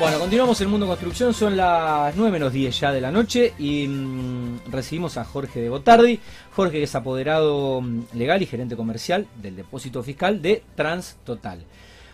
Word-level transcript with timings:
Bueno, 0.00 0.18
continuamos 0.18 0.58
en 0.62 0.70
Mundo 0.70 0.86
Construcción, 0.86 1.34
son 1.34 1.58
las 1.58 2.16
9 2.16 2.32
menos 2.32 2.52
10 2.54 2.80
ya 2.80 2.90
de 2.90 3.02
la 3.02 3.10
noche 3.12 3.52
y 3.58 3.86
mm, 3.86 4.60
recibimos 4.70 5.18
a 5.18 5.24
Jorge 5.26 5.60
de 5.60 5.68
Botardi. 5.68 6.18
Jorge 6.56 6.82
es 6.82 6.94
apoderado 6.94 7.82
mm, 7.82 8.04
legal 8.14 8.40
y 8.40 8.46
gerente 8.46 8.76
comercial 8.76 9.26
del 9.42 9.56
depósito 9.56 10.02
fiscal 10.02 10.40
de 10.40 10.62
Trans 10.74 11.16
Total. 11.22 11.62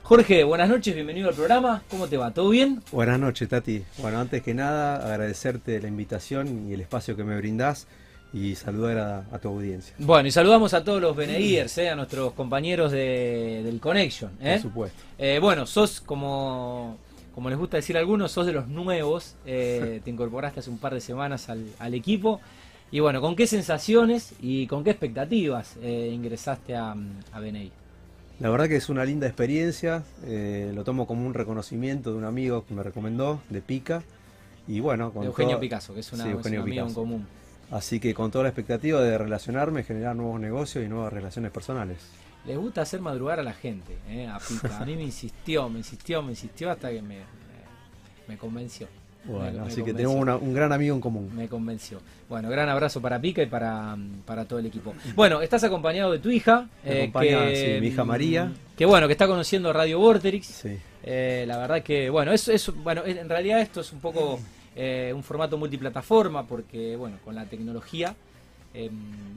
Jorge, 0.02 0.42
buenas 0.42 0.68
noches, 0.68 0.94
bienvenido 0.96 1.28
al 1.28 1.34
programa. 1.36 1.82
¿Cómo 1.88 2.08
te 2.08 2.16
va? 2.16 2.32
¿Todo 2.34 2.48
bien? 2.50 2.82
Buenas 2.90 3.20
noches, 3.20 3.48
Tati. 3.48 3.84
Bueno, 3.98 4.18
antes 4.18 4.42
que 4.42 4.52
nada, 4.52 4.96
agradecerte 4.96 5.80
la 5.80 5.86
invitación 5.88 6.68
y 6.68 6.74
el 6.74 6.80
espacio 6.80 7.14
que 7.16 7.22
me 7.22 7.36
brindás 7.36 7.86
y 8.32 8.56
saludar 8.56 8.98
a, 8.98 9.18
a 9.34 9.38
tu 9.38 9.48
audiencia. 9.48 9.94
Bueno, 9.98 10.26
y 10.28 10.32
saludamos 10.32 10.74
a 10.74 10.82
todos 10.82 11.00
los 11.00 11.14
BNIers, 11.16 11.78
eh, 11.78 11.88
a 11.90 11.94
nuestros 11.94 12.32
compañeros 12.32 12.90
de- 12.90 13.62
del 13.64 13.78
Connection. 13.78 14.32
eh. 14.40 14.54
Por 14.54 14.62
supuesto. 14.62 15.02
Eh, 15.18 15.38
bueno, 15.40 15.66
sos 15.66 16.00
como, 16.00 16.98
como 17.36 17.50
les 17.50 17.58
gusta 17.58 17.76
decir 17.76 17.96
a 17.96 18.00
algunos, 18.00 18.32
sos 18.32 18.46
de 18.46 18.52
los 18.52 18.66
nuevos. 18.66 19.36
eh, 19.46 20.00
te 20.02 20.10
incorporaste 20.10 20.58
hace 20.60 20.70
un 20.70 20.78
par 20.78 20.92
de 20.94 21.00
semanas 21.00 21.48
al, 21.48 21.64
al 21.78 21.94
equipo. 21.94 22.40
Y 22.90 23.00
bueno, 23.00 23.20
¿con 23.20 23.36
qué 23.36 23.46
sensaciones 23.46 24.32
y 24.40 24.66
con 24.66 24.82
qué 24.82 24.90
expectativas 24.90 25.76
eh, 25.82 26.10
ingresaste 26.12 26.74
a, 26.74 26.92
a 27.32 27.40
BNI? 27.40 27.70
La 28.40 28.48
verdad 28.50 28.68
que 28.68 28.76
es 28.76 28.88
una 28.88 29.04
linda 29.04 29.26
experiencia, 29.26 30.02
eh, 30.24 30.72
lo 30.74 30.82
tomo 30.84 31.06
como 31.06 31.26
un 31.26 31.34
reconocimiento 31.34 32.10
de 32.12 32.16
un 32.18 32.24
amigo 32.24 32.64
que 32.66 32.74
me 32.74 32.82
recomendó, 32.82 33.40
de 33.50 33.60
Pica. 33.60 34.02
Y 34.68 34.80
bueno, 34.80 35.12
con 35.12 35.24
Eugenio 35.24 35.52
todo- 35.52 35.60
Picasso, 35.60 35.94
que 35.94 36.00
es, 36.00 36.12
una, 36.12 36.24
Sí, 36.24 36.28
es 36.30 36.34
un 36.34 36.38
Eugenio 36.38 36.62
amigo 36.62 36.86
en 36.86 36.94
común. 36.94 37.26
Así 37.70 38.00
que 38.00 38.14
con 38.14 38.30
toda 38.30 38.44
la 38.44 38.48
expectativa 38.50 39.00
de 39.02 39.18
relacionarme, 39.18 39.82
generar 39.84 40.16
nuevos 40.16 40.40
negocios 40.40 40.84
y 40.84 40.88
nuevas 40.88 41.12
relaciones 41.12 41.50
personales. 41.50 41.98
Les 42.46 42.56
gusta 42.56 42.82
hacer 42.82 43.00
madrugar 43.00 43.40
a 43.40 43.42
la 43.42 43.52
gente, 43.52 43.96
eh, 44.08 44.26
a 44.28 44.38
Pica. 44.38 44.78
A 44.78 44.84
mí 44.84 44.94
me 44.96 45.02
insistió, 45.02 45.68
me 45.68 45.78
insistió, 45.78 46.22
me 46.22 46.30
insistió 46.30 46.70
hasta 46.70 46.90
que 46.90 47.02
me, 47.02 47.16
me, 47.16 47.24
me 48.28 48.36
convenció. 48.38 48.86
Bueno, 49.24 49.62
Me- 49.64 49.68
así 49.72 49.82
que 49.82 49.92
tenemos 49.92 50.14
una- 50.16 50.36
un 50.36 50.54
gran 50.54 50.72
amigo 50.72 50.94
en 50.94 51.00
común. 51.00 51.30
Me 51.34 51.48
convenció. 51.48 52.00
Bueno, 52.28 52.48
gran 52.48 52.68
abrazo 52.68 53.00
para 53.02 53.20
Pica 53.20 53.42
y 53.42 53.46
para, 53.46 53.96
para 54.24 54.44
todo 54.44 54.60
el 54.60 54.66
equipo. 54.66 54.94
Bueno, 55.16 55.42
estás 55.42 55.64
acompañado 55.64 56.12
de 56.12 56.20
tu 56.20 56.30
hija. 56.30 56.68
Eh, 56.84 57.02
acompaña, 57.02 57.46
que, 57.48 57.74
sí, 57.74 57.80
mi 57.80 57.88
hija 57.88 58.04
María. 58.04 58.52
Que 58.76 58.86
bueno, 58.86 59.08
que 59.08 59.12
está 59.14 59.26
conociendo 59.26 59.72
Radio 59.72 59.98
Vorterix. 59.98 60.46
Sí. 60.46 60.78
Eh, 61.02 61.44
la 61.48 61.58
verdad 61.58 61.82
que, 61.82 62.08
bueno, 62.10 62.32
es, 62.32 62.46
es- 62.46 62.72
bueno, 62.72 63.02
en 63.04 63.28
realidad 63.28 63.60
esto 63.60 63.80
es 63.80 63.92
un 63.92 63.98
poco 64.00 64.38
eh, 64.76 65.12
un 65.14 65.24
formato 65.24 65.58
multiplataforma 65.58 66.46
porque, 66.46 66.94
bueno, 66.94 67.16
con 67.24 67.34
la 67.34 67.46
tecnología, 67.46 68.14
eh, 68.74 68.90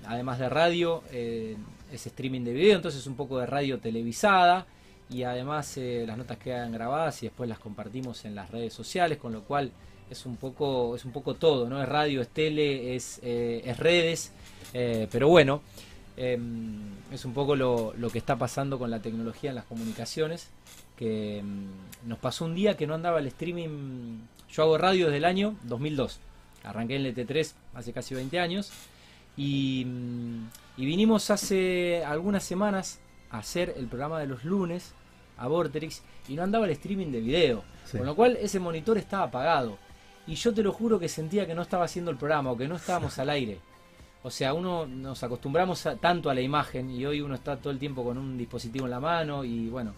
además 0.05 0.39
de 0.39 0.49
radio, 0.49 1.03
eh, 1.11 1.55
es 1.91 2.05
streaming 2.05 2.41
de 2.41 2.53
video, 2.53 2.75
entonces 2.75 3.05
un 3.07 3.15
poco 3.15 3.39
de 3.39 3.45
radio 3.45 3.79
televisada 3.79 4.65
y 5.09 5.23
además 5.23 5.75
eh, 5.77 6.03
las 6.05 6.17
notas 6.17 6.37
quedan 6.37 6.71
grabadas 6.71 7.21
y 7.23 7.27
después 7.27 7.49
las 7.49 7.59
compartimos 7.59 8.25
en 8.25 8.35
las 8.35 8.51
redes 8.51 8.73
sociales, 8.73 9.17
con 9.17 9.33
lo 9.33 9.43
cual 9.43 9.71
es 10.09 10.25
un 10.25 10.37
poco, 10.37 10.95
es 10.95 11.05
un 11.05 11.11
poco 11.11 11.35
todo, 11.35 11.69
¿no? 11.69 11.81
Es 11.81 11.89
radio, 11.89 12.21
es 12.21 12.29
tele, 12.29 12.95
es, 12.95 13.19
eh, 13.23 13.61
es 13.65 13.77
redes, 13.77 14.31
pero 14.71 15.27
bueno, 15.29 15.61
eh, 16.21 16.37
es 17.13 17.23
un 17.23 17.33
poco 17.33 17.55
lo, 17.55 17.93
lo 17.97 18.09
que 18.09 18.17
está 18.17 18.35
pasando 18.37 18.77
con 18.77 18.91
la 18.91 19.01
tecnología 19.01 19.51
en 19.51 19.55
las 19.55 19.63
comunicaciones 19.63 20.49
que 20.97 21.41
mm, 21.41 22.09
nos 22.09 22.19
pasó 22.19 22.43
un 22.43 22.55
día 22.55 22.75
que 22.75 22.85
no 22.85 22.93
andaba 22.93 23.19
el 23.19 23.27
streaming. 23.27 24.19
Yo 24.51 24.63
hago 24.63 24.77
radio 24.77 25.05
desde 25.05 25.17
el 25.17 25.23
año 25.25 25.55
2002. 25.63 26.19
Arranqué 26.65 26.97
en 26.97 27.05
el 27.05 27.15
ET3 27.15 27.53
hace 27.73 27.93
casi 27.93 28.15
20 28.15 28.37
años. 28.37 28.69
Y, 29.39 29.87
y 30.75 30.85
vinimos 30.85 31.29
hace 31.29 32.03
algunas 32.05 32.43
semanas 32.43 32.99
a 33.31 33.37
hacer 33.39 33.73
el 33.77 33.87
programa 33.87 34.19
de 34.19 34.27
los 34.27 34.43
lunes 34.43 34.91
a 35.37 35.47
Vorterix 35.47 36.01
y 36.27 36.33
no 36.35 36.43
andaba 36.43 36.65
el 36.65 36.71
streaming 36.71 37.07
de 37.11 37.21
video. 37.21 37.63
Sí. 37.85 37.97
Con 37.97 38.05
lo 38.05 38.15
cual 38.15 38.37
ese 38.41 38.59
monitor 38.59 38.97
estaba 38.97 39.23
apagado. 39.23 39.77
Y 40.27 40.35
yo 40.35 40.53
te 40.53 40.61
lo 40.61 40.73
juro 40.73 40.99
que 40.99 41.07
sentía 41.07 41.47
que 41.47 41.55
no 41.55 41.61
estaba 41.61 41.85
haciendo 41.85 42.11
el 42.11 42.17
programa 42.17 42.51
o 42.51 42.57
que 42.57 42.67
no 42.67 42.75
estábamos 42.75 43.17
al 43.17 43.29
aire. 43.29 43.59
O 44.23 44.29
sea, 44.29 44.53
uno 44.53 44.85
nos 44.85 45.23
acostumbramos 45.23 45.85
a- 45.85 45.95
tanto 45.95 46.29
a 46.29 46.33
la 46.33 46.41
imagen 46.41 46.89
y 46.91 47.05
hoy 47.05 47.21
uno 47.21 47.35
está 47.35 47.55
todo 47.55 47.71
el 47.71 47.79
tiempo 47.79 48.03
con 48.03 48.17
un 48.17 48.37
dispositivo 48.37 48.85
en 48.85 48.91
la 48.91 48.99
mano 48.99 49.45
y 49.45 49.69
bueno, 49.69 49.93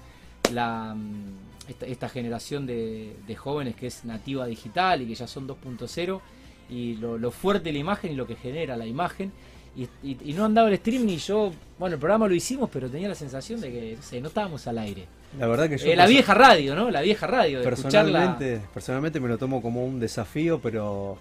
la, 0.53 0.93
mm, 0.95 1.69
esta, 1.69 1.85
esta 1.87 2.07
generación 2.09 2.67
de, 2.67 3.15
de 3.25 3.35
jóvenes 3.35 3.75
que 3.75 3.87
es 3.87 4.05
nativa 4.05 4.45
digital 4.45 5.01
y 5.01 5.07
que 5.07 5.15
ya 5.15 5.25
son 5.25 5.47
2.0 5.47 6.21
y 6.71 6.95
lo, 6.95 7.17
lo 7.17 7.29
fuerte 7.31 7.65
de 7.65 7.73
la 7.73 7.79
imagen 7.79 8.13
y 8.13 8.15
lo 8.15 8.25
que 8.25 8.35
genera 8.35 8.75
la 8.77 8.85
imagen. 8.87 9.31
Y, 9.75 9.83
y- 10.03 10.17
y 10.25 10.33
no 10.33 10.45
andaba 10.45 10.67
el 10.69 10.73
streaming 10.73 11.09
y 11.13 11.17
yo, 11.17 11.51
bueno, 11.79 11.93
el 11.95 11.99
programa 11.99 12.27
lo 12.27 12.33
hicimos, 12.33 12.69
pero 12.73 12.89
tenía 12.89 13.07
la 13.07 13.15
sensación 13.15 13.61
de 13.61 13.71
que 13.71 13.95
no, 13.97 14.01
sé, 14.03 14.19
no 14.21 14.27
estábamos 14.29 14.65
al 14.67 14.77
aire. 14.79 15.05
La 15.39 15.47
verdad 15.47 15.69
que 15.69 15.77
yo... 15.77 15.85
Eh, 15.87 15.95
la 15.95 16.07
vieja 16.07 16.33
radio, 16.33 16.75
¿no? 16.75 16.89
La 16.91 17.01
vieja 17.01 17.25
radio, 17.27 17.59
de 17.61 17.69
escucharla. 17.69 18.19
Personalmente, 18.19 18.67
personalmente 18.73 19.19
me 19.21 19.29
lo 19.29 19.37
tomo 19.37 19.61
como 19.61 19.85
un 19.85 19.99
desafío, 19.99 20.59
pero 20.59 21.17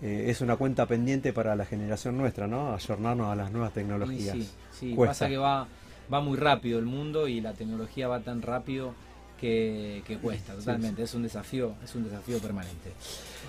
eh, 0.00 0.24
es 0.28 0.40
una 0.40 0.56
cuenta 0.56 0.86
pendiente 0.86 1.34
para 1.34 1.54
la 1.54 1.66
generación 1.66 2.16
nuestra, 2.16 2.46
¿no? 2.46 2.72
Ayornarnos 2.72 3.30
a 3.30 3.36
las 3.36 3.52
nuevas 3.52 3.72
Y 3.72 3.74
tecnologías. 3.74 4.36
Sí, 4.36 4.48
sí, 4.72 4.94
Cuesta. 4.94 5.10
pasa 5.12 5.28
que 5.28 5.36
va, 5.36 5.66
va 6.12 6.20
muy 6.22 6.38
rápido 6.38 6.78
el 6.78 6.86
mundo 6.86 7.28
y 7.28 7.42
la 7.42 7.52
tecnología 7.52 8.08
va 8.08 8.20
tan 8.20 8.40
rápido 8.40 8.94
que, 9.42 10.02
que 10.06 10.16
cuesta, 10.18 10.54
totalmente. 10.54 11.02
Es 11.02 11.12
un 11.14 11.24
desafío, 11.24 11.74
es 11.84 11.92
un 11.96 12.04
desafío 12.04 12.38
permanente. 12.38 12.92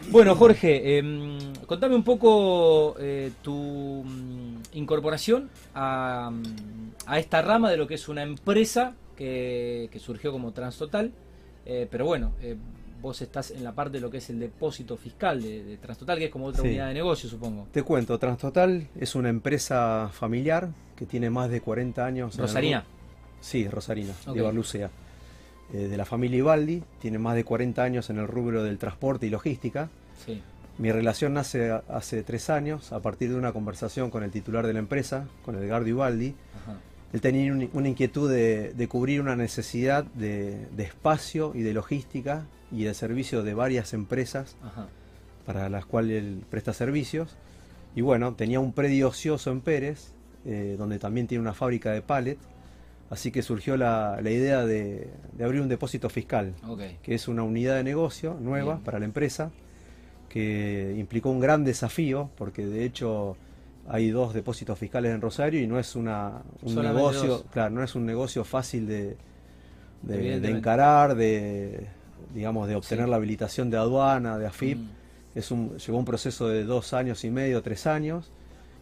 Bueno, 0.10 0.36
Jorge, 0.36 0.98
em, 0.98 1.38
contame 1.68 1.96
un 1.96 2.04
poco 2.04 2.96
eh, 3.00 3.32
tu 3.44 4.04
mm, 4.04 4.56
incorporación 4.74 5.50
a, 5.76 6.32
mm, 6.34 6.44
a 7.06 7.20
esta 7.20 7.42
rama 7.44 7.70
de 7.72 7.78
lo 7.78 7.88
que 7.88 7.94
es 7.94 8.10
una 8.10 8.24
empresa 8.24 8.96
que, 9.16 9.88
que 9.92 10.00
surgió 10.00 10.32
como 10.32 10.52
Transtotal. 10.52 11.12
Eh, 11.66 11.88
pero 11.90 12.06
bueno, 12.06 12.34
eh, 12.42 12.58
vos 13.02 13.22
estás 13.22 13.52
en 13.52 13.64
la 13.64 13.74
parte 13.74 13.98
de 13.98 14.02
lo 14.02 14.10
que 14.10 14.18
es 14.18 14.30
el 14.32 14.40
depósito 14.40 14.98
fiscal 14.98 15.42
de, 15.42 15.64
de 15.64 15.78
Transtotal, 15.78 16.18
que 16.18 16.26
es 16.26 16.32
como 16.32 16.48
otra 16.48 16.64
Sí. 16.64 16.70
unidad 16.70 16.88
de 16.88 16.96
negocio, 16.96 17.30
supongo. 17.30 17.68
Te 17.72 17.84
cuento, 17.84 18.18
Transtotal 18.18 18.88
es 19.00 19.14
una 19.16 19.30
empresa 19.30 20.10
familiar 20.12 20.70
que 20.96 21.06
tiene 21.06 21.30
más 21.30 21.50
de 21.52 21.62
40 21.62 22.04
años. 22.06 22.34
en 22.36 22.42
el 22.42 22.48
Rosarina. 22.48 22.84
Sí, 23.40 23.68
Rosarina, 23.68 24.14
de 24.34 24.42
Barlucea. 24.42 24.90
Eh, 25.74 25.88
de 25.88 25.98
la 25.98 26.06
familia 26.06 26.38
Ibaldi, 26.38 26.84
tiene 27.02 27.18
más 27.18 27.36
de 27.36 27.44
40 27.44 27.82
años 27.84 28.10
en 28.10 28.20
el 28.20 28.28
rubro 28.28 28.64
del 28.64 28.78
transporte 28.78 29.26
y 29.26 29.30
logística. 29.32 29.90
Sí. 30.26 30.42
Mi 30.78 30.92
relación 30.92 31.34
nace 31.34 31.72
hace 31.90 32.24
tres 32.24 32.50
años 32.50 32.92
a 32.94 33.00
partir 33.00 33.30
de 33.32 33.36
una 33.36 33.52
conversación 33.54 34.10
con 34.12 34.24
el 34.24 34.32
titular 34.32 34.66
de 34.68 34.74
la 34.74 34.80
empresa, 34.80 35.28
con 35.44 35.56
Edgardo 35.56 35.88
Ibaldi. 35.88 36.36
Ajá. 36.64 36.78
Él 37.12 37.22
tenía 37.22 37.52
un- 37.52 37.70
una 37.74 37.90
inquietud 37.90 38.30
de, 38.32 38.74
de 38.74 38.88
cubrir 38.88 39.22
una 39.22 39.36
necesidad 39.36 40.04
de, 40.04 40.68
de 40.76 40.84
espacio 40.84 41.52
y 41.56 41.62
de 41.62 41.74
logística 41.74 42.46
y 42.72 42.84
de 42.86 42.94
servicio 42.96 43.44
de 43.44 43.54
varias 43.54 43.94
empresas 43.94 44.56
Ajá. 44.64 44.88
para 45.46 45.70
las 45.70 45.86
cuales 45.86 46.24
él 46.24 46.44
presta 46.50 46.74
servicios. 46.74 47.36
Y 47.96 48.02
bueno, 48.02 48.34
tenía 48.34 48.60
un 48.60 48.74
predio 48.74 49.10
ocioso 49.10 49.52
en 49.52 49.62
Pérez, 49.62 50.12
eh, 50.46 50.76
donde 50.78 50.98
también 50.98 51.28
tiene 51.28 51.42
una 51.44 51.54
fábrica 51.54 51.92
de 51.92 52.02
pallet. 52.02 52.38
Así 53.14 53.32
que 53.32 53.42
surgió 53.44 53.78
la, 53.78 54.20
la 54.22 54.32
idea 54.32 54.66
de, 54.66 55.08
de 55.34 55.44
abrir 55.44 55.62
un 55.62 55.70
depósito 55.70 56.10
fiscal, 56.10 56.54
que 57.04 57.14
es 57.16 57.28
una 57.28 57.44
unidad 57.44 57.76
de 57.76 57.84
negocio 57.84 58.36
nueva 58.42 58.74
Bien. 58.74 58.84
para 58.84 58.98
la 59.00 59.06
empresa, 59.06 59.52
que 60.30 60.96
implicó 60.98 61.30
un 61.30 61.40
gran 61.40 61.64
desafío, 61.64 62.30
porque 62.38 62.66
de 62.66 62.86
hecho 62.86 63.38
hay 63.88 64.10
dos 64.10 64.34
depósitos 64.34 64.80
fiscales 64.80 65.14
en 65.14 65.22
Rosario 65.22 65.62
y 65.62 65.68
no 65.68 65.78
es 65.78 65.96
una, 65.96 66.42
un 66.62 66.74
Solamente 66.74 66.98
negocio, 67.02 67.28
dos. 67.28 67.46
claro, 67.52 67.70
no 67.76 67.84
es 67.84 67.94
un 67.96 68.06
negocio 68.06 68.44
fácil 68.44 68.88
de, 68.88 69.16
de- 70.02 70.40
de 70.40 70.50
encarar, 70.50 71.16
de 71.16 71.88
digamos, 72.34 72.68
de 72.68 72.76
obtener 72.76 73.06
Sí. 73.06 73.12
la 73.12 73.18
habilitación 73.18 73.70
de 73.70 73.78
aduana, 73.78 74.38
de 74.40 74.48
AFIP. 74.48 74.78
Mm. 74.80 74.90
Es 75.36 75.52
un, 75.52 75.78
llevó 75.78 76.00
un 76.00 76.06
proceso 76.06 76.48
de 76.48 76.64
dos 76.64 76.94
años 76.94 77.24
y 77.26 77.30
medio, 77.30 77.62
tres 77.62 77.86
años, 77.86 78.32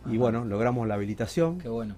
Ajá. 0.03 0.13
y 0.13 0.17
bueno, 0.17 0.45
logramos 0.45 0.87
la 0.87 0.93
habilitación 0.95 1.57
Qué 1.59 1.67
bueno. 1.69 1.95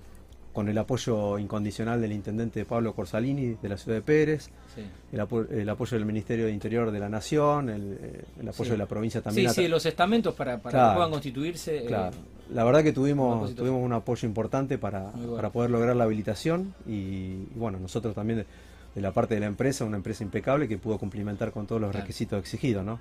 Con 0.53 0.69
el 0.69 0.77
apoyo 0.77 1.39
incondicional 1.39 1.99
del 1.99 2.11
intendente 2.11 2.63
Pablo 2.63 2.93
Corsalini 2.93 3.57
de 3.61 3.69
la 3.69 3.75
ciudad 3.75 3.97
de 3.97 4.01
Pérez, 4.03 4.49
Sí, 4.75 4.81
el, 5.11 5.19
apo- 5.19 5.45
el 5.51 5.67
apoyo 5.67 5.97
del 5.97 6.05
Ministerio 6.05 6.45
de 6.45 6.51
Interior 6.51 6.91
de 6.91 6.99
la 6.99 7.09
Nación, 7.09 7.69
el, 7.69 7.97
eh, 8.01 8.23
el 8.39 8.47
apoyo 8.47 8.65
Sí. 8.65 8.71
de 8.71 8.77
la 8.77 8.85
provincia 8.85 9.19
sí, 9.19 9.23
también. 9.23 9.49
sí, 9.53 9.61
tra- 9.63 9.67
los 9.69 9.85
estamentos 9.85 10.33
para, 10.35 10.59
para 10.59 10.71
Claro. 10.71 10.89
que 10.91 10.95
puedan 10.95 11.11
constituirse. 11.11 11.77
eh, 11.79 11.85
Claro. 11.87 12.15
La 12.53 12.63
verdad 12.63 12.83
que 12.83 12.93
tuvimos, 12.93 13.55
tuvimos 13.55 13.83
un 13.83 13.93
apoyo 13.93 14.27
importante 14.27 14.77
para, 14.77 15.11
bueno. 15.11 15.35
para 15.35 15.49
poder 15.49 15.71
lograr 15.71 15.95
la 15.95 16.03
habilitación 16.03 16.73
y, 16.87 16.91
y 16.93 17.47
bueno, 17.55 17.79
nosotros 17.79 18.13
también 18.13 18.39
de, 18.39 18.45
de 18.93 19.01
la 19.01 19.11
parte 19.11 19.33
de 19.33 19.39
la 19.39 19.47
empresa, 19.47 19.85
una 19.85 19.97
empresa 19.97 20.23
impecable 20.23 20.67
que 20.67 20.77
pudo 20.77 20.99
cumplimentar 20.99 21.51
con 21.51 21.65
todos 21.65 21.81
los 21.81 21.89
Claro. 21.91 22.03
requisitos 22.03 22.39
exigidos, 22.39 22.85
¿no? 22.85 22.99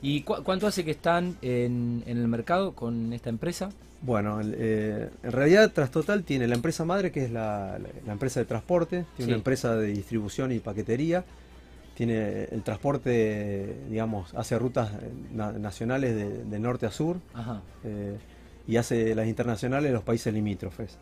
¿Y 0.00 0.22
cu- 0.22 0.42
cuánto 0.44 0.66
hace 0.66 0.84
que 0.84 0.92
están 0.92 1.36
en, 1.42 2.02
en 2.06 2.16
el 2.18 2.28
mercado 2.28 2.72
con 2.74 3.12
esta 3.12 3.28
empresa? 3.28 3.70
Bueno, 4.02 4.40
eh, 4.44 5.08
en 5.22 5.32
realidad 5.32 5.72
Trastotal 5.72 6.22
tiene 6.22 6.46
la 6.46 6.54
empresa 6.54 6.84
madre 6.84 7.10
que 7.10 7.24
es 7.24 7.30
la, 7.30 7.78
la- 7.78 7.88
la 8.06 8.12
empresa 8.12 8.40
de 8.40 8.46
transporte, 8.46 9.04
tiene 9.16 9.24
Sí. 9.24 9.24
una 9.24 9.36
empresa 9.36 9.74
de 9.76 9.88
distribución 9.88 10.52
y 10.52 10.58
paquetería, 10.60 11.24
tiene 11.96 12.44
el 12.44 12.62
transporte, 12.62 13.74
digamos, 13.88 14.34
hace 14.34 14.58
rutas 14.58 14.90
eh, 14.92 15.10
na- 15.32 15.52
nacionales 15.52 16.14
de, 16.14 16.44
de 16.44 16.58
norte 16.58 16.84
a 16.86 16.90
sur 16.90 17.16
Ajá. 17.32 17.62
eh, 17.84 18.16
y 18.68 18.76
hace 18.76 19.14
las 19.14 19.26
internacionales 19.28 19.88
de 19.90 19.94
los 19.94 20.02
países 20.04 20.32
limítrofes. 20.34 20.98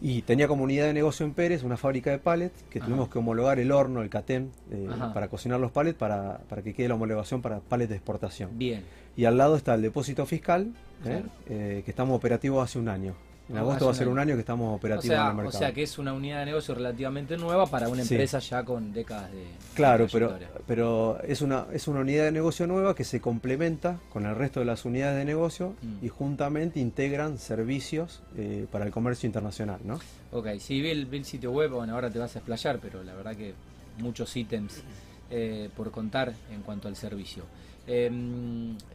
Y 0.00 0.22
tenía 0.22 0.46
como 0.46 0.64
unidad 0.64 0.86
de 0.86 0.92
negocio 0.92 1.24
en 1.24 1.32
Pérez 1.32 1.62
una 1.62 1.76
fábrica 1.76 2.10
de 2.10 2.18
pallets 2.18 2.64
que 2.70 2.78
Ajá. 2.78 2.86
tuvimos 2.86 3.08
que 3.08 3.18
homologar 3.18 3.58
el 3.58 3.72
horno, 3.72 4.02
el 4.02 4.10
catén, 4.10 4.50
eh, 4.70 4.88
para 5.14 5.28
cocinar 5.28 5.58
los 5.58 5.70
pallets 5.70 5.96
para, 5.96 6.38
para 6.48 6.62
que 6.62 6.74
quede 6.74 6.88
la 6.88 6.94
homologación 6.94 7.40
para 7.40 7.60
pallets 7.60 7.90
de 7.90 7.96
exportación. 7.96 8.50
Bien. 8.58 8.84
Y 9.16 9.24
al 9.24 9.38
lado 9.38 9.56
está 9.56 9.74
el 9.74 9.82
depósito 9.82 10.26
fiscal, 10.26 10.74
¿eh? 11.06 11.22
Eh, 11.48 11.82
que 11.84 11.90
estamos 11.90 12.14
operativos 12.14 12.62
hace 12.62 12.78
un 12.78 12.88
año. 12.88 13.14
En 13.48 13.58
agosto 13.58 13.86
va 13.86 13.92
a 13.92 13.94
ser 13.94 14.08
un 14.08 14.18
año. 14.18 14.34
que 14.34 14.40
estamos 14.40 14.72
O 14.72 14.74
operativos 14.74 15.16
en 15.16 15.22
el 15.22 15.30
o 15.30 15.34
mercado. 15.34 15.58
sea 15.58 15.72
que 15.72 15.82
es 15.84 15.98
una 15.98 16.12
unidad 16.12 16.40
de 16.40 16.46
negocio 16.46 16.74
relativamente 16.74 17.36
nueva 17.36 17.66
para 17.66 17.88
una 17.88 18.02
Sí. 18.04 18.14
empresa 18.14 18.38
ya 18.40 18.64
con 18.64 18.92
décadas 18.92 19.30
de 19.30 19.44
Claro, 19.74 20.06
pero, 20.12 20.36
pero 20.66 21.20
es, 21.22 21.42
una, 21.42 21.66
es 21.72 21.86
una 21.86 22.00
unidad 22.00 22.24
de 22.24 22.32
negocio 22.32 22.66
nueva 22.66 22.94
que 22.94 23.04
se 23.04 23.20
complementa 23.20 23.98
con 24.12 24.26
el 24.26 24.34
resto 24.34 24.58
de 24.60 24.66
las 24.66 24.84
unidades 24.84 25.16
de 25.18 25.24
negocio 25.24 25.74
Mm. 25.82 26.04
y 26.04 26.08
juntamente 26.08 26.80
integran 26.80 27.38
servicios 27.38 28.22
eh, 28.36 28.66
para 28.72 28.84
el 28.84 28.90
comercio 28.90 29.26
internacional. 29.28 29.78
¿no? 29.84 30.00
Ok, 30.32 30.48
sí, 30.58 30.80
vi 30.80 30.90
el, 30.90 31.06
vi 31.06 31.18
el 31.18 31.24
sitio 31.24 31.52
web, 31.52 31.70
bueno, 31.70 31.94
ahora 31.94 32.10
te 32.10 32.18
vas 32.18 32.34
a 32.34 32.40
explayar, 32.40 32.78
pero 32.80 33.04
la 33.04 33.14
verdad 33.14 33.36
que 33.36 33.54
muchos 33.98 34.36
ítems 34.36 34.82
eh, 35.30 35.70
por 35.76 35.90
contar 35.90 36.32
en 36.52 36.62
cuanto 36.62 36.88
al 36.88 36.96
servicio. 36.96 37.44
Eh, 37.86 38.10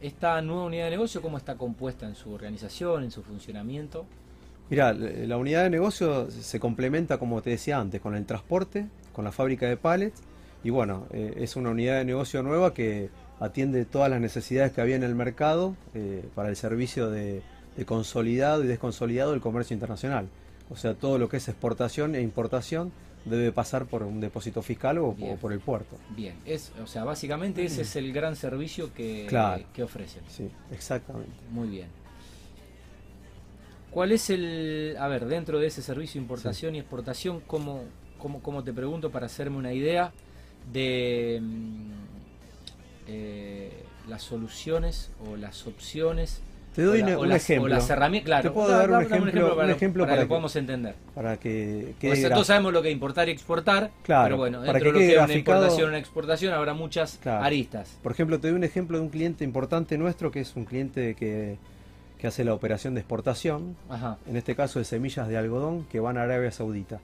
esta 0.02 0.40
nueva 0.42 0.64
unidad 0.64 0.84
de 0.84 0.90
negocio, 0.90 1.22
¿cómo 1.22 1.38
está 1.38 1.54
compuesta 1.56 2.06
en 2.06 2.14
su 2.14 2.30
organización, 2.32 3.04
en 3.04 3.10
su 3.10 3.22
funcionamiento? 3.22 4.04
Mira, 4.72 4.94
la 4.94 5.36
unidad 5.36 5.64
de 5.64 5.68
negocio 5.70 6.30
se 6.30 6.58
complementa, 6.58 7.18
como 7.18 7.42
te 7.42 7.50
decía 7.50 7.78
antes, 7.78 8.00
con 8.00 8.14
el 8.14 8.24
transporte, 8.24 8.86
con 9.12 9.22
la 9.22 9.30
fábrica 9.30 9.68
de 9.68 9.76
pallets 9.76 10.22
y 10.64 10.70
bueno, 10.70 11.06
eh, 11.12 11.34
es 11.36 11.56
una 11.56 11.68
unidad 11.68 11.98
de 11.98 12.06
negocio 12.06 12.42
nueva 12.42 12.72
que 12.72 13.10
atiende 13.38 13.84
todas 13.84 14.08
las 14.08 14.18
necesidades 14.18 14.72
que 14.72 14.80
había 14.80 14.96
en 14.96 15.02
el 15.02 15.14
mercado 15.14 15.76
eh, 15.92 16.24
para 16.34 16.48
el 16.48 16.56
servicio 16.56 17.10
de, 17.10 17.42
de 17.76 17.84
consolidado 17.84 18.64
y 18.64 18.66
desconsolidado 18.66 19.32
del 19.32 19.42
comercio 19.42 19.74
internacional. 19.74 20.28
O 20.70 20.76
sea, 20.76 20.94
todo 20.94 21.18
lo 21.18 21.28
que 21.28 21.36
es 21.36 21.48
exportación 21.48 22.14
e 22.14 22.22
importación 22.22 22.92
debe 23.26 23.52
pasar 23.52 23.84
por 23.84 24.02
un 24.02 24.20
depósito 24.20 24.62
fiscal 24.62 24.96
o 24.96 25.14
por 25.38 25.52
el 25.52 25.60
puerto. 25.60 25.96
Bien, 26.16 26.34
es, 26.46 26.72
o 26.82 26.86
sea, 26.86 27.04
básicamente 27.04 27.62
ese 27.62 27.82
es 27.82 27.94
el 27.96 28.10
gran 28.10 28.36
servicio 28.36 28.94
que, 28.94 29.26
Claro. 29.28 29.64
que 29.74 29.82
ofrecen. 29.82 30.22
Sí, 30.28 30.48
exactamente. 30.72 31.30
Muy 31.50 31.68
bien. 31.68 32.01
¿Cuál 33.92 34.10
es 34.12 34.30
el, 34.30 34.96
a 34.98 35.06
ver, 35.08 35.26
dentro 35.26 35.58
de 35.60 35.66
ese 35.68 35.82
servicio 35.82 36.18
de 36.18 36.22
importación 36.24 36.74
y 36.74 36.78
exportación, 36.78 37.40
cómo, 37.46 37.84
cómo, 38.18 38.40
cómo 38.42 38.64
te 38.64 38.72
pregunto 38.72 39.10
para 39.10 39.26
hacerme 39.26 39.58
una 39.58 39.72
idea 39.72 40.12
de 40.72 41.40
mm, 41.42 41.90
eh, 43.08 43.70
las 44.08 44.22
soluciones 44.22 45.10
o 45.30 45.36
las 45.36 45.66
opciones? 45.66 46.40
Te 46.74 46.84
doy 46.84 47.02
o, 47.02 47.06
la- 47.06 47.10
un, 47.12 47.16
o 47.16 47.20
un 47.24 47.28
las, 47.28 47.42
ejemplo 47.44 47.64
o 47.66 47.68
las 47.68 47.90
herramientas, 47.90 48.26
claro. 48.26 48.42
Te 48.44 48.50
puedo 48.54 48.68
da- 48.70 48.78
dar 48.78 48.90
un 48.92 49.02
ejemplo- 49.02 49.54
para, 49.56 49.64
un 49.66 49.70
ejemplo 49.72 50.04
para 50.04 50.10
para 50.12 50.22
que 50.22 50.24
que- 50.24 50.28
podamos 50.28 50.56
entender. 50.56 50.94
para 51.14 51.36
que 51.36 51.94
Pues 52.00 52.22
todos 52.30 52.46
sabemos 52.46 52.72
lo 52.72 52.80
que 52.80 52.88
es 52.88 52.94
importar 52.94 53.28
y 53.28 53.32
exportar, 53.32 53.90
Claro, 54.04 54.24
pero 54.24 54.36
bueno, 54.38 54.60
para 54.60 54.72
dentro 54.72 54.84
que 54.84 54.86
de 54.86 54.92
lo 54.92 54.98
que 54.98 55.16
es 55.18 55.24
una 55.24 55.34
importación 55.34 55.88
una 55.90 55.98
exportación 55.98 56.54
habrá 56.54 56.72
muchas 56.72 57.18
Claro. 57.22 57.44
aristas. 57.44 57.98
Por 58.02 58.12
ejemplo, 58.12 58.40
te 58.40 58.48
doy 58.48 58.56
un 58.56 58.64
ejemplo 58.64 58.96
de 58.96 59.04
un 59.04 59.10
cliente 59.10 59.44
importante 59.44 59.98
nuestro 59.98 60.30
que 60.30 60.40
es 60.40 60.56
un 60.56 60.64
cliente 60.64 61.14
que, 61.14 61.58
que 62.22 62.28
hace 62.28 62.44
la 62.44 62.54
operación 62.54 62.94
de 62.94 63.00
exportación, 63.00 63.74
Ajá, 63.90 64.16
en 64.28 64.36
este 64.36 64.54
caso 64.54 64.78
de 64.78 64.84
semillas 64.84 65.26
de 65.26 65.36
algodón 65.36 65.84
que 65.90 65.98
van 65.98 66.16
a 66.16 66.22
Arabia 66.22 66.52
Saudita. 66.52 67.00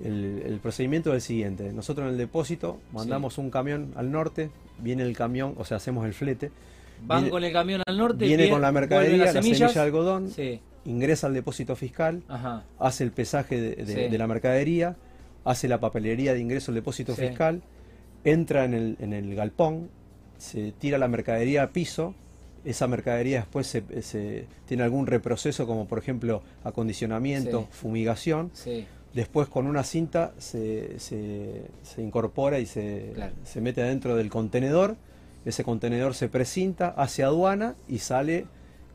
El, 0.00 0.42
el 0.46 0.58
procedimiento 0.60 1.10
es 1.10 1.16
el 1.16 1.20
siguiente, 1.22 1.72
nosotros 1.72 2.06
en 2.06 2.12
el 2.12 2.18
depósito 2.18 2.78
mandamos 2.92 3.36
un 3.38 3.50
camión 3.50 3.92
al 3.96 4.12
norte, 4.12 4.50
viene 4.78 5.02
el 5.02 5.16
camión, 5.16 5.54
o 5.58 5.64
sea, 5.64 5.78
hacemos 5.78 6.06
el 6.06 6.14
flete, 6.14 6.52
van 7.04 7.18
Viene- 7.22 7.30
con 7.30 7.42
el 7.44 7.52
camión 7.52 7.82
al 7.84 7.98
norte, 7.98 8.24
viene 8.24 8.44
bien, 8.44 8.52
con 8.54 8.62
la 8.62 8.70
mercadería, 8.70 9.16
las 9.24 9.34
la 9.34 9.42
semillas. 9.42 9.58
semilla 9.72 9.80
de 9.82 9.86
algodón, 9.86 10.30
Sí, 10.30 10.60
ingresa 10.84 11.26
al 11.26 11.34
depósito 11.34 11.74
fiscal, 11.74 12.22
ajá, 12.28 12.62
hace 12.78 13.02
el 13.02 13.10
pesaje 13.10 13.60
de, 13.60 13.74
de- 13.74 13.86
Sí. 14.04 14.08
de 14.08 14.18
la 14.18 14.28
mercadería, 14.28 14.94
hace 15.44 15.66
la 15.66 15.80
papelería 15.80 16.32
de 16.32 16.38
ingreso 16.38 16.70
al 16.70 16.76
depósito 16.76 17.16
fiscal, 17.16 17.60
entra 18.22 18.64
en 18.64 18.74
el, 18.74 18.96
en 19.00 19.12
el 19.12 19.34
galpón, 19.34 19.90
se 20.38 20.70
tira 20.72 20.96
la 20.98 21.08
mercadería 21.08 21.64
a 21.64 21.70
piso, 21.70 22.14
esa 22.64 22.86
mercadería 22.86 23.38
después 23.40 23.66
se, 23.66 23.82
se- 24.02 24.46
tiene 24.66 24.82
algún 24.84 25.06
reproceso 25.06 25.66
como 25.66 25.86
por 25.86 25.98
ejemplo 25.98 26.42
acondicionamiento, 26.64 27.62
Sí. 27.62 27.66
fumigación, 27.70 28.50
sí, 28.54 28.86
después 29.14 29.48
con 29.48 29.66
una 29.66 29.82
cinta 29.84 30.32
se, 30.38 30.98
se- 30.98 31.62
se 31.82 32.02
incorpora 32.02 32.58
y 32.58 32.66
se, 32.66 33.12
Claro. 33.14 33.32
se 33.44 33.60
mete 33.60 33.82
adentro 33.82 34.16
del 34.16 34.30
contenedor, 34.30 34.96
ese 35.44 35.64
contenedor 35.64 36.14
se 36.14 36.28
precinta, 36.28 36.88
hace 36.96 37.22
aduana 37.24 37.74
y 37.88 37.98
sale 37.98 38.46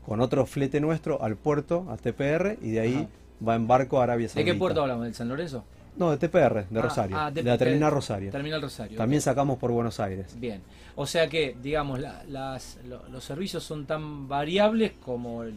con 0.06 0.20
otro 0.20 0.46
flete 0.46 0.80
nuestro 0.80 1.22
al 1.22 1.36
puerto, 1.36 1.86
a 1.90 1.96
TPR, 1.98 2.56
y 2.62 2.70
de 2.70 2.80
ahí 2.80 2.94
Ajá. 2.94 3.08
va 3.46 3.54
en 3.56 3.66
barco 3.66 4.00
a 4.00 4.04
Arabia 4.04 4.24
¿De 4.26 4.32
Saudita. 4.32 4.52
qué 4.52 4.58
puerto 4.58 4.80
hablamos? 4.80 5.04
¿Del 5.04 5.14
San 5.14 5.28
Lorenzo? 5.28 5.64
No, 5.98 6.10
de 6.10 6.16
TPR, 6.16 6.66
de 6.70 6.78
Ah, 6.78 6.82
Rosario. 6.82 7.16
ah, 7.18 7.30
de, 7.30 7.42
la 7.42 7.58
terminal 7.58 7.90
Rosario. 7.90 8.30
Terminal 8.30 8.62
Rosario. 8.62 8.96
También 8.96 9.20
sacamos 9.20 9.58
por 9.58 9.72
Buenos 9.72 9.98
Aires. 9.98 10.36
Bien. 10.38 10.62
O 10.94 11.06
sea 11.06 11.28
que, 11.28 11.56
digamos, 11.60 11.98
la- 11.98 12.22
las, 12.28 12.78
lo- 12.88 13.08
los 13.08 13.24
servicios 13.24 13.64
son 13.64 13.84
tan 13.86 14.28
variables 14.28 14.92
como 15.04 15.42
el- 15.42 15.54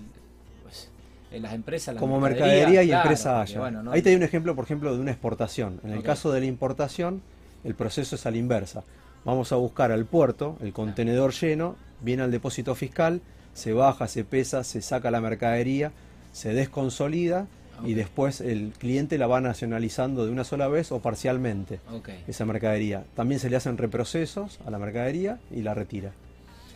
pues, 0.63 0.89
en 1.31 1.43
las 1.43 1.53
empresas. 1.53 1.93
las 1.93 1.99
Como 2.01 2.19
mercadería 2.19 2.81
y 2.83 2.87
claro, 2.87 3.03
empresa 3.03 3.39
haya. 3.41 3.59
bueno, 3.59 3.83
no- 3.83 3.91
Ahí 3.91 4.01
te 4.01 4.09
doy 4.09 4.17
un 4.17 4.23
ejemplo, 4.23 4.55
por 4.55 4.65
ejemplo, 4.65 4.93
de 4.95 4.99
una 4.99 5.11
exportación. 5.11 5.79
En 5.83 5.91
el 5.91 6.01
caso 6.03 6.31
de 6.31 6.39
la 6.39 6.45
importación, 6.47 7.21
el 7.63 7.75
proceso 7.75 8.15
es 8.15 8.25
a 8.25 8.31
la 8.31 8.37
inversa. 8.37 8.83
Vamos 9.23 9.51
a 9.51 9.55
buscar 9.57 9.91
al 9.91 10.05
puerto, 10.05 10.57
el 10.61 10.73
contenedor 10.73 11.33
lleno, 11.33 11.75
viene 12.01 12.23
al 12.23 12.31
depósito 12.31 12.73
fiscal, 12.73 13.21
se 13.53 13.73
baja, 13.73 14.07
se 14.07 14.23
pesa, 14.23 14.63
se 14.63 14.81
saca 14.81 15.11
la 15.11 15.21
mercadería, 15.21 15.91
se 16.31 16.53
desconsolida 16.53 17.45
y 17.83 17.93
después 17.93 18.41
el 18.41 18.73
cliente 18.77 19.17
la 19.17 19.27
va 19.27 19.41
nacionalizando 19.41 20.25
de 20.25 20.31
una 20.31 20.43
sola 20.43 20.67
vez 20.67 20.91
o 20.91 20.99
parcialmente 20.99 21.79
esa 22.27 22.45
mercadería. 22.45 23.03
También 23.15 23.39
se 23.39 23.49
le 23.49 23.55
hacen 23.55 23.77
reprocesos 23.77 24.59
a 24.65 24.71
la 24.71 24.79
mercadería 24.79 25.39
y 25.51 25.61
la 25.61 25.73
retira. 25.73 26.11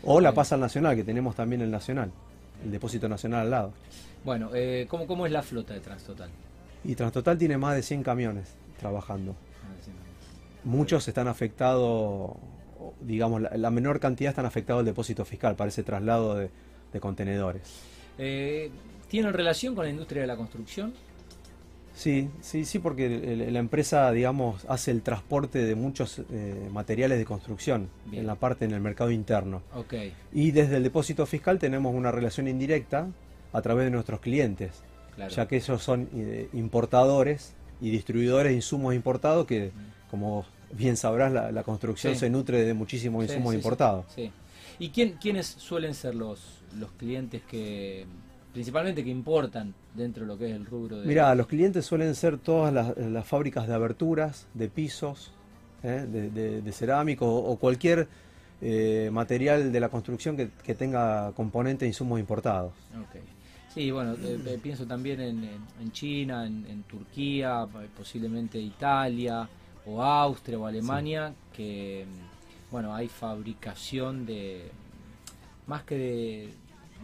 O 0.04 0.22
la 0.22 0.34
pasa 0.34 0.56
al 0.56 0.62
nacional, 0.62 0.96
que 0.96 1.04
tenemos 1.04 1.36
también 1.36 1.62
el 1.62 1.72
nacional, 1.72 2.12
el 2.64 2.72
depósito 2.72 3.10
nacional 3.10 3.42
al 3.42 3.52
lado. 3.52 3.74
Bueno, 4.24 4.52
eh, 4.54 4.86
¿cómo, 4.90 5.08
¿cómo 5.08 5.26
es 5.26 5.32
la 5.32 5.42
flota 5.42 5.74
de 5.74 5.80
Transtotal? 5.80 6.30
Y 6.84 6.96
Transtotal 6.96 7.38
tiene 7.38 7.58
más 7.58 7.76
de 7.76 7.84
100 7.84 8.04
camiones 8.04 8.50
trabajando. 8.80 9.36
Muchos 10.64 11.08
están 11.08 11.28
afectados, 11.28 12.32
digamos, 13.02 13.42
la, 13.42 13.56
la 13.56 13.70
menor 13.70 14.00
cantidad 14.00 14.30
están 14.30 14.48
afectados 14.48 14.80
al 14.80 14.86
depósito 14.86 15.24
fiscal 15.26 15.56
para 15.56 15.70
ese 15.70 15.84
traslado 15.84 16.36
de, 16.36 16.50
de 16.92 17.00
contenedores. 17.00 17.62
Eh, 18.18 18.72
¿Tienen 19.10 19.34
relación 19.34 19.76
con 19.76 19.86
la 19.86 19.92
industria 19.92 20.22
de 20.22 20.28
la 20.28 20.36
construcción? 20.36 20.94
Sí, 21.94 22.30
sí, 22.42 22.66
sí, 22.66 22.80
porque 22.80 23.48
la 23.50 23.60
empresa, 23.60 24.12
digamos, 24.12 24.66
hace 24.68 24.92
el 24.92 25.02
transporte 25.02 25.60
de 25.64 25.76
muchos 25.76 26.20
eh, 26.30 26.68
materiales 26.72 27.18
de 27.18 27.24
construcción 27.26 27.90
Bien. 28.06 28.22
en 28.22 28.28
la 28.28 28.36
parte 28.36 28.66
en 28.66 28.72
el 28.72 28.82
mercado 28.82 29.12
interno. 29.12 29.62
Ok. 29.74 29.94
Y 30.34 30.52
desde 30.52 30.76
el 30.78 30.84
depósito 30.84 31.26
fiscal 31.26 31.58
tenemos 31.58 31.96
una 31.96 32.12
relación 32.12 32.50
indirecta 32.50 33.08
a 33.54 33.62
través 33.62 33.86
de 33.86 33.92
nuestros 33.92 34.20
clientes, 34.20 34.72
Claro. 35.16 35.34
ya 35.34 35.48
que 35.48 35.56
ellos 35.56 35.82
son 35.82 36.10
eh, 36.14 36.50
importadores 36.52 37.54
y 37.80 37.90
distribuidores 37.92 38.52
de 38.52 38.56
insumos 38.58 38.94
importados 38.94 39.46
que, 39.48 39.72
como 40.12 40.46
bien 40.74 40.98
sabrás, 40.98 41.32
la, 41.32 41.54
la 41.54 41.64
construcción 41.64 42.16
Sí. 42.16 42.20
se 42.20 42.30
nutre 42.30 42.66
de 42.66 42.74
muchísimos 42.74 43.24
insumos 43.24 43.52
sí, 43.52 43.56
sí, 43.56 43.58
importados. 43.58 44.06
Sí. 44.14 44.32
¿Y 44.80 44.90
quién, 44.90 45.14
quiénes 45.22 45.48
suelen 45.48 45.94
ser 45.94 46.16
los, 46.16 46.42
los 46.78 46.92
clientes 46.92 47.42
que, 47.44 48.06
principalmente 48.56 49.04
que 49.04 49.10
importan 49.10 49.74
dentro 49.94 50.24
de 50.24 50.28
lo 50.28 50.38
que 50.38 50.50
es 50.50 50.56
el 50.56 50.66
rubro 50.66 50.98
de... 51.02 51.06
Mira, 51.06 51.36
los 51.36 51.46
clientes 51.46 51.86
suelen 51.86 52.16
ser 52.16 52.38
todas 52.38 52.74
las, 52.74 52.98
las 52.98 53.28
fábricas 53.28 53.68
de 53.68 53.74
aberturas, 53.74 54.48
de 54.54 54.70
pisos, 54.70 55.32
¿eh? 55.84 56.06
de, 56.10 56.30
de- 56.32 56.62
de 56.62 56.72
cerámico 56.72 57.28
o, 57.28 57.58
cualquier 57.60 58.08
eh, 58.62 59.10
material 59.12 59.72
de 59.74 59.80
la 59.82 59.90
construcción 59.90 60.38
que, 60.38 60.50
que 60.64 60.74
tenga 60.74 61.34
componente 61.34 61.84
de 61.84 61.90
insumos 61.90 62.18
importados. 62.20 62.72
Ok. 62.98 63.22
Sí, 63.74 63.92
bueno, 63.92 64.14
eh, 64.24 64.58
pienso 64.64 64.86
también 64.88 65.20
en, 65.20 65.92
China, 65.92 66.48
en, 66.48 66.66
en 66.66 66.84
Turquía, 66.84 67.68
posiblemente 67.98 68.58
Italia, 68.58 69.50
o 69.86 70.02
Austria 70.02 70.58
o 70.58 70.66
Alemania, 70.66 71.34
que, 71.54 72.06
mm, 72.08 72.72
bueno, 72.72 72.96
hay 72.96 73.10
fabricación 73.10 74.26
de, 74.26 74.72
más 75.68 75.84
que 75.84 75.98
de, 75.98 76.54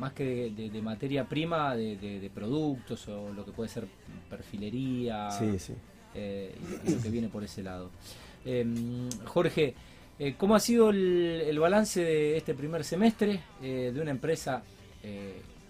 más 0.01 0.13
que 0.13 0.25
de, 0.25 0.49
de- 0.51 0.69
de 0.69 0.81
materia 0.81 1.23
prima, 1.29 1.75
de, 1.75 2.29
productos 2.33 3.07
o 3.07 3.31
lo 3.31 3.45
que 3.45 3.51
puede 3.53 3.69
ser 3.69 3.85
perfilería, 4.29 5.29
Sí, 5.31 5.57
sí. 5.59 5.73
eh, 6.15 6.53
y, 6.85 6.89
y 6.91 6.95
lo 6.95 7.01
que 7.01 7.09
viene 7.09 7.27
por 7.29 7.43
ese 7.43 7.61
lado. 7.63 7.89
Eh, 8.45 8.65
Jorge, 9.25 9.75
eh, 10.19 10.35
¿cómo 10.37 10.55
ha 10.55 10.59
sido 10.59 10.89
el, 10.89 11.41
el 11.47 11.59
balance 11.59 12.03
de 12.03 12.37
este 12.37 12.53
primer 12.53 12.83
semestre 12.83 13.39
eh, 13.61 13.91
de 13.93 14.01
una 14.01 14.11
empresa, 14.11 14.63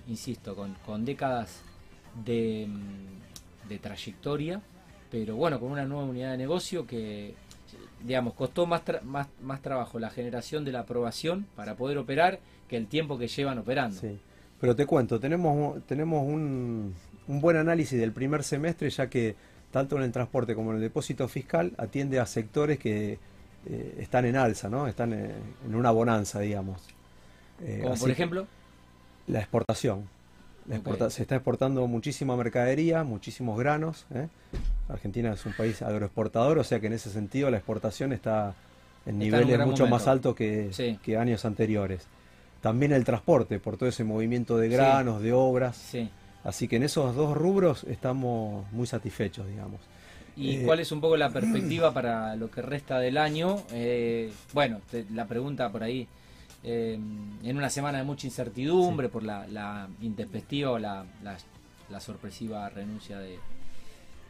insisto, 0.07 0.55
con, 0.55 0.73
con 0.85 1.05
décadas 1.05 1.61
de, 2.25 2.67
mm, 2.67 3.69
de 3.69 3.77
trayectoria, 3.79 4.61
pero 5.09 5.35
bueno, 5.35 5.59
con 5.59 5.71
una 5.71 5.85
nueva 5.85 6.03
unidad 6.05 6.31
de 6.31 6.38
negocio 6.38 6.85
que, 6.88 7.33
digamos, 8.03 8.33
costó 8.33 8.65
más, 8.65 8.83
tra- 8.83 9.01
más, 9.01 9.27
más 9.41 9.61
trabajo 9.61 9.99
la 9.99 10.09
generación 10.09 10.65
de 10.65 10.71
la 10.71 10.81
aprobación 10.81 11.45
para 11.55 11.75
poder 11.75 11.97
operar 11.97 12.39
que 12.67 12.77
el 12.77 12.87
tiempo 12.87 13.17
que 13.17 13.27
llevan 13.27 13.57
operando? 13.57 13.99
Sí. 13.99 14.19
Pero 14.59 14.75
te 14.75 14.85
cuento, 14.85 15.19
tenemos, 15.19 15.81
tenemos 15.87 16.23
un, 16.25 16.93
un 17.27 17.41
buen 17.41 17.57
análisis 17.57 17.99
del 17.99 18.11
primer 18.11 18.43
semestre, 18.43 18.89
ya 18.89 19.07
que 19.09 19.35
tanto 19.71 19.97
en 19.97 20.03
el 20.03 20.11
transporte 20.11 20.53
como 20.53 20.71
en 20.71 20.77
el 20.77 20.81
depósito 20.81 21.27
fiscal 21.27 21.73
atiende 21.77 22.19
a 22.19 22.25
sectores 22.25 22.77
que 22.77 23.17
eh, 23.65 23.95
están 23.99 24.25
en 24.25 24.35
alza, 24.35 24.69
¿no? 24.69 24.87
Están 24.87 25.13
eh, 25.13 25.31
en 25.65 25.75
una 25.75 25.91
bonanza, 25.91 26.39
digamos. 26.39 26.81
Eh, 27.61 27.79
como 27.83 27.95
por 27.95 28.09
ejemplo. 28.09 28.47
La 29.27 29.39
exportación. 29.39 30.07
Se 31.09 31.21
está 31.21 31.35
exportando 31.35 31.85
muchísima 31.87 32.35
mercadería, 32.35 33.03
muchísimos 33.03 33.57
granos. 33.57 34.05
Argentina 34.89 35.33
es 35.33 35.45
un 35.45 35.53
país 35.53 35.81
agroexportador, 35.81 36.59
o 36.59 36.63
sea 36.63 36.79
que 36.79 36.87
en 36.87 36.93
ese 36.93 37.09
sentido 37.09 37.49
la 37.49 37.57
exportación 37.57 38.13
está 38.13 38.55
en 39.05 39.19
niveles 39.19 39.59
mucho 39.65 39.87
más 39.87 40.07
altos 40.07 40.35
que, 40.35 40.97
que, 41.03 41.17
años 41.17 41.45
anteriores. 41.45 42.07
También 42.61 42.91
el 42.91 43.03
transporte, 43.03 43.59
por 43.59 43.77
todo 43.77 43.89
ese 43.89 44.03
movimiento 44.03 44.57
de 44.57 44.69
granos, 44.69 45.21
de 45.21 45.33
obras. 45.33 45.95
Así 46.43 46.67
que 46.67 46.75
en 46.77 46.83
esos 46.83 47.15
dos 47.15 47.35
rubros 47.35 47.83
estamos 47.85 48.71
muy 48.71 48.87
satisfechos, 48.87 49.47
digamos. 49.47 49.79
¿Y 50.35 50.57
eh, 50.57 50.63
cuál 50.65 50.79
es 50.79 50.91
un 50.91 51.01
poco 51.01 51.17
la 51.17 51.29
perspectiva 51.29 51.93
para 51.93 52.35
lo 52.35 52.49
que 52.49 52.61
resta 52.61 52.99
del 52.99 53.17
año? 53.17 53.63
Eh, 53.71 54.31
bueno, 54.53 54.81
la 55.13 55.25
pregunta 55.25 55.69
por 55.71 55.83
ahí, 55.83 56.07
eh, 56.63 56.93
en 56.93 57.57
una 57.57 57.69
semana 57.69 57.97
de 57.97 58.03
mucha 58.03 58.27
incertidumbre 58.27 59.09
por 59.09 59.23
la, 59.23 59.47
la 59.47 59.87
intempestiva 60.01 60.71
o 60.71 60.79
la, 60.79 61.05
la, 61.23 61.99
sorpresiva 61.99 62.69
renuncia 62.69 63.19
de 63.19 63.39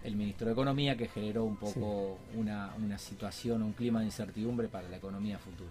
el 0.04 0.16
ministro 0.16 0.48
de 0.48 0.54
Economía 0.54 0.98
que 0.98 1.08
generó 1.08 1.44
un 1.44 1.58
poco 1.58 2.18
una, 2.36 2.74
una 2.84 2.98
situación, 2.98 3.62
un 3.62 3.74
clima 3.74 4.00
de 4.00 4.06
incertidumbre 4.06 4.68
para 4.68 4.90
la 4.90 4.98
economía 4.98 5.38
futura. 5.38 5.70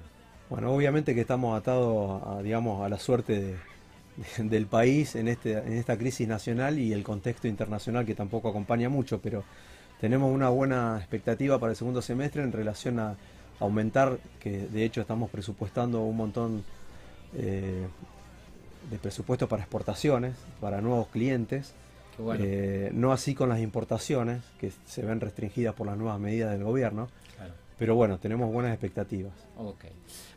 Bueno, 0.51 0.73
obviamente 0.73 1.15
que 1.15 1.23
estamos 1.23 1.59
atados 1.59 2.23
a, 2.25 2.43
digamos, 2.43 2.85
a 2.85 2.89
la 2.89 2.99
suerte 2.99 3.57
del 4.39 4.67
país 4.67 5.17
en, 5.17 5.29
este, 5.29 5.59
en 5.59 5.73
esta 5.73 5.97
crisis 5.97 6.29
nacional 6.29 6.79
y 6.79 6.93
el 6.93 7.03
contexto 7.03 7.49
internacional 7.49 8.05
que 8.05 8.15
tampoco 8.15 8.49
acompaña 8.49 8.89
mucho, 8.89 9.21
pero 9.21 9.45
tenemos 10.01 10.33
una 10.33 10.49
buena 10.49 10.99
expectativa 10.99 11.59
para 11.59 11.73
el 11.73 11.77
segundo 11.77 12.03
semestre 12.03 12.43
en 12.43 12.53
relación 12.53 12.99
a 12.99 13.17
aumentar, 13.61 14.19
que 14.41 14.67
de 14.67 14.85
hecho 14.85 15.01
estamos 15.01 15.31
presupuestando 15.31 16.01
un 16.01 16.17
montón 16.17 16.65
eh, 17.35 17.87
de 18.91 18.99
presupuestos 18.99 19.49
para 19.49 19.63
exportaciones, 19.63 20.35
para 20.61 20.81
nuevos 20.81 21.09
clientes. 21.09 21.75
Eh, 22.39 22.91
no 22.93 23.13
así 23.13 23.35
con 23.35 23.49
las 23.49 23.61
importaciones, 23.61 24.43
que 24.59 24.73
se 24.87 25.03
ven 25.03 25.21
restringidas 25.21 25.75
por 25.75 25.87
las 25.87 25.97
nuevas 25.97 26.19
medidas 26.19 26.53
del 26.53 26.65
gobierno. 26.65 27.09
Pero 27.81 27.95
bueno, 27.95 28.19
tenemos 28.19 28.53
buenas 28.53 28.73
expectativas. 28.73 29.33
Ok. 29.57 29.87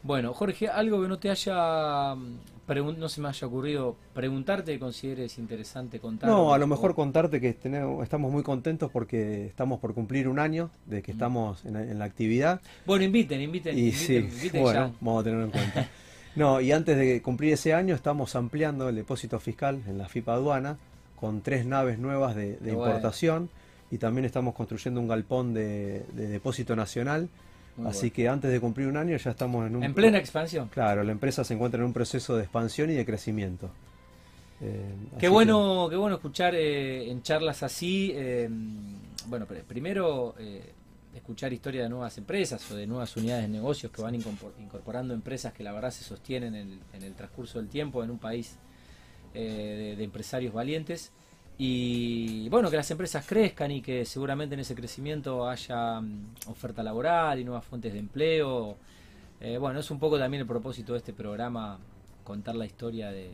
Bueno, 0.01 0.33
Jorge, 0.33 0.69
algo 0.69 1.01
que 1.01 1.09
no 1.09 1.19
te 1.19 1.29
haya 1.29 2.15
no 2.15 3.09
se 3.09 3.19
me 3.19 3.27
haya 3.27 3.45
ocurrido 3.45 3.97
preguntarte, 4.13 4.79
consideres 4.79 5.37
interesante 5.37 5.99
contar. 5.99 6.29
No, 6.29 6.53
a 6.53 6.57
lo 6.57 6.67
mejor 6.67 6.95
contarte 6.95 7.41
que 7.41 7.51
tenemos, 7.53 8.01
estamos 8.01 8.31
muy 8.31 8.43
contentos 8.43 8.89
porque 8.89 9.47
estamos 9.47 9.81
por 9.81 9.93
cumplir 9.93 10.29
un 10.29 10.39
año 10.39 10.71
de 10.85 11.01
que 11.01 11.11
mm. 11.11 11.15
estamos 11.15 11.65
en, 11.65 11.99
la 11.99 12.05
actividad. 12.05 12.61
Bueno, 12.85 13.03
inviten, 13.03 13.41
inviten. 13.41 13.77
Y 13.77 13.91
sí, 13.91 14.25
bueno, 14.53 14.93
vamos 15.01 15.19
a 15.19 15.23
tenerlo 15.25 15.43
en 15.43 15.51
cuenta. 15.51 15.89
no, 16.37 16.61
y 16.61 16.71
antes 16.71 16.97
de 16.97 17.21
cumplir 17.21 17.51
ese 17.51 17.73
año 17.73 17.93
estamos 17.93 18.37
ampliando 18.37 18.87
el 18.87 18.95
depósito 18.95 19.37
fiscal 19.41 19.81
en 19.85 19.97
la 19.97 20.07
FIPA 20.07 20.35
aduana 20.35 20.77
con 21.19 21.41
tres 21.41 21.65
naves 21.65 21.99
nuevas 21.99 22.35
de, 22.37 22.57
importación 22.63 23.49
y 23.93 23.97
también 23.97 24.25
estamos 24.25 24.53
construyendo 24.55 24.99
un 24.99 25.07
galpón 25.07 25.53
de 25.53 26.03
depósito 26.13 26.75
nacional 26.75 27.29
Así 27.85 28.11
que 28.11 28.29
antes 28.29 28.51
de 28.51 28.59
cumplir 28.59 28.87
un 28.87 28.97
año 28.97 29.17
ya 29.17 29.31
estamos 29.31 29.65
en 29.65 29.75
un... 29.75 29.83
En 29.83 29.93
plena 29.93 30.17
expansión. 30.17 30.69
Claro, 30.69 31.03
la 31.03 31.11
empresa 31.11 31.43
se 31.43 31.55
encuentra 31.55 31.79
en 31.79 31.85
un 31.85 31.93
proceso 31.93 32.35
de 32.35 32.43
expansión 32.43 32.89
y 32.91 32.93
de 32.93 33.05
crecimiento. 33.05 33.71
Eh, 34.61 34.93
qué 35.19 35.27
bueno, 35.27 35.87
qué 35.89 35.95
bueno 35.95 36.15
escuchar 36.15 36.53
eh, 36.55 37.09
en 37.09 37.23
charlas 37.23 37.63
así. 37.63 38.11
Eh, 38.13 38.47
bueno, 39.25 39.47
primero 39.67 40.35
escuchar 41.15 41.51
historias 41.51 41.85
de 41.85 41.89
nuevas 41.89 42.17
empresas 42.17 42.69
o 42.71 42.75
de 42.75 42.85
nuevas 42.85 43.15
unidades 43.17 43.43
de 43.43 43.49
negocios 43.49 43.91
que 43.91 44.01
van 44.01 44.15
incorporando 44.15 45.13
empresas 45.13 45.53
que 45.53 45.63
la 45.63 45.71
verdad 45.71 45.91
se 45.91 46.03
sostienen 46.03 46.55
en 46.55 47.03
el, 47.03 47.13
transcurso 47.15 47.57
del 47.59 47.69
tiempo 47.69 48.03
en 48.03 48.11
un 48.11 48.19
país 48.19 48.57
de 49.33 50.03
empresarios 50.03 50.53
valientes. 50.53 51.11
Y 51.57 52.49
bueno, 52.49 52.69
que 52.71 52.77
las 52.77 52.89
empresas 52.89 53.25
crezcan 53.25 53.71
y 53.71 53.81
que 53.81 54.05
seguramente 54.05 54.55
en 54.55 54.61
ese 54.61 54.73
crecimiento 54.75 55.47
haya 55.47 56.01
mm, 56.01 56.35
oferta 56.47 56.81
laboral 56.81 57.39
y 57.39 57.43
nuevas 57.43 57.65
fuentes 57.65 57.93
de 57.93 57.99
empleo. 57.99 58.77
Eh, 59.39 59.57
bueno, 59.57 59.79
es 59.79 59.91
un 59.91 59.99
poco 59.99 60.17
también 60.17 60.41
el 60.41 60.47
propósito 60.47 60.93
de 60.93 60.99
este 60.99 61.13
programa, 61.13 61.77
contar 62.23 62.55
la 62.55 62.65
historia 62.65 63.11
de, 63.11 63.29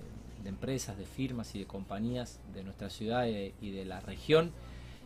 empresas, 0.45 0.97
de 0.97 1.05
firmas 1.05 1.53
y 1.55 1.59
de 1.59 1.65
compañías 1.65 2.39
de 2.53 2.63
nuestra 2.63 2.89
ciudad 2.89 3.25
y 3.27 3.71
de, 3.71 3.85
la 3.85 3.99
región. 3.99 4.51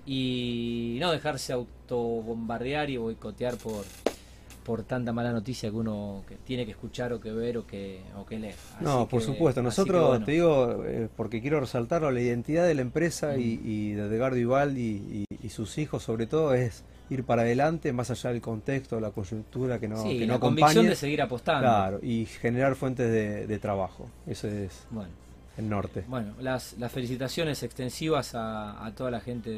Y 0.05 0.97
no 0.99 1.11
dejarse 1.11 1.53
autobombardear 1.53 2.89
y 2.89 2.97
boicotear 2.97 3.57
por, 3.57 3.85
por 4.63 4.83
tanta 4.83 5.11
mala 5.11 5.31
noticia 5.31 5.69
que 5.69 5.75
uno 5.75 6.23
que 6.27 6.35
tiene 6.35 6.65
que 6.65 6.71
escuchar 6.71 7.13
o 7.13 7.19
que 7.19 7.31
ver 7.31 7.57
o 7.57 7.67
que, 7.67 8.01
o 8.17 8.25
que 8.25 8.39
leer. 8.39 8.55
no, 8.81 9.07
por 9.07 9.21
supuesto. 9.21 9.61
Nosotros, 9.61 10.23
te 10.25 10.31
digo, 10.33 10.83
eh, 10.85 11.09
porque 11.15 11.41
quiero 11.41 11.59
resaltarlo, 11.59 12.09
la 12.11 12.21
identidad 12.21 12.65
de 12.65 12.73
la 12.73 12.81
empresa 12.81 13.37
y, 13.37 13.93
de 13.93 14.01
Edgardo 14.03 14.37
Ibaldi 14.37 15.25
y, 15.41 15.49
sus 15.49 15.77
hijos 15.77 16.01
sobre 16.01 16.25
todo 16.25 16.55
es 16.55 16.83
ir 17.09 17.25
para 17.25 17.43
adelante, 17.43 17.93
más 17.93 18.09
allá 18.09 18.31
del 18.31 18.41
contexto, 18.41 18.99
la 18.99 19.11
coyuntura 19.11 19.79
que 19.79 19.87
no, 19.87 20.01
sí, 20.01 20.17
que 20.17 20.25
la 20.25 20.39
convicción 20.39 20.87
de 20.87 20.95
seguir 20.95 21.21
apostando. 21.21 21.61
Claro, 21.61 21.99
y 22.01 22.25
generar 22.25 22.75
fuentes 22.75 23.11
de, 23.11 23.45
de 23.45 23.59
trabajo. 23.59 24.07
Eso 24.25 24.47
es. 24.47 24.87
Bueno 24.89 25.23
el 25.57 25.69
norte. 25.69 26.03
Bueno, 26.07 26.33
las, 26.39 26.73
las 26.79 26.91
felicitaciones 26.91 27.61
extensivas 27.63 28.31
a, 28.33 28.91
toda 28.95 29.11
la 29.11 29.19
gente 29.19 29.49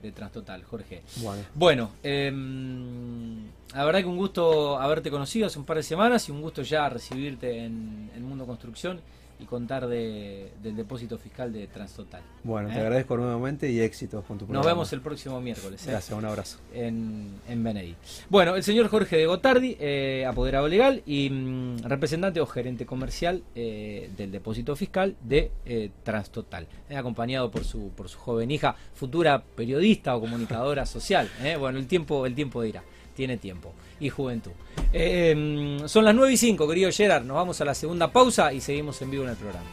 de, 0.00 0.12
Transtotal, 0.12 0.64
Jorge. 0.64 1.02
Bueno, 1.16 1.42
bueno 1.54 1.90
em, 2.02 3.44
la 3.74 3.84
verdad 3.84 4.00
que 4.00 4.06
un 4.06 4.16
gusto 4.16 4.78
haberte 4.78 5.10
conocido 5.10 5.46
hace 5.46 5.58
un 5.58 5.64
par 5.64 5.76
de 5.76 5.82
semanas 5.82 6.28
y 6.28 6.32
un 6.32 6.40
gusto 6.40 6.62
ya 6.62 6.88
recibirte 6.88 7.64
en, 7.64 8.10
en 8.14 8.22
Mundo 8.24 8.46
Construcción 8.46 9.00
y 9.38 9.44
contar 9.44 9.86
de, 9.86 10.52
del 10.62 10.76
depósito 10.76 11.18
fiscal 11.18 11.52
de 11.52 11.66
Transtotal. 11.66 12.22
Bueno, 12.42 12.68
te 12.68 12.76
¿Eh? 12.76 12.80
agradezco 12.80 13.16
nuevamente 13.16 13.70
y 13.70 13.80
éxitos 13.80 14.24
con 14.24 14.38
tu 14.38 14.46
programa. 14.46 14.64
Nos 14.64 14.74
vemos 14.74 14.92
el 14.92 15.00
próximo 15.00 15.40
miércoles. 15.40 15.86
¿eh? 15.86 15.90
Gracias, 15.90 16.16
un 16.16 16.24
abrazo. 16.24 16.58
En, 16.72 17.40
en 17.48 17.64
Benedi. 17.64 17.96
Bueno, 18.28 18.56
el 18.56 18.62
señor 18.62 18.88
Jorge 18.88 19.16
de 19.16 19.26
Gotardi, 19.26 19.76
eh, 19.80 20.24
apoderado 20.26 20.68
legal 20.68 21.02
y 21.06 21.30
mm, 21.30 21.78
representante 21.84 22.40
o 22.40 22.46
gerente 22.46 22.86
comercial 22.86 23.42
del 23.54 24.30
depósito 24.30 24.76
fiscal 24.76 25.16
de 25.22 25.50
Transtotal, 26.02 26.66
acompañado 26.94 27.50
por 27.50 27.64
su, 27.64 27.90
por 27.90 28.08
su 28.08 28.18
joven 28.18 28.50
hija, 28.50 28.76
futura 28.94 29.42
periodista 29.42 30.16
o 30.16 30.20
comunicadora 30.20 30.86
social. 30.86 31.28
Bueno, 31.58 31.78
el 31.78 31.86
tiempo, 31.86 32.26
el 32.26 32.34
tiempo 32.34 32.62
dirá 32.62 32.82
tiene 33.14 33.36
tiempo 33.36 33.72
y 34.00 34.10
juventud. 34.10 34.52
Eh, 34.92 35.78
son 35.86 36.04
las 36.04 36.14
9 36.14 36.32
y 36.32 36.36
5, 36.36 36.68
querido 36.68 36.90
Gerard. 36.90 37.24
Nos 37.24 37.36
vamos 37.36 37.60
a 37.60 37.64
la 37.64 37.74
segunda 37.74 38.12
pausa 38.12 38.52
y 38.52 38.60
seguimos 38.60 39.00
en 39.02 39.10
vivo 39.10 39.24
en 39.24 39.30
el 39.30 39.36
programa. 39.36 39.66